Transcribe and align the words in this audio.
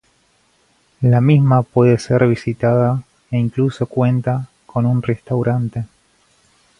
La 1.01 1.21
misma 1.21 1.61
puede 1.61 1.99
ser 1.99 2.25
visitada 2.25 3.03
e 3.29 3.37
incluso 3.37 3.85
cuenta 3.85 4.47
con 4.65 4.87
un 4.87 5.03
restaurante. 5.03 5.85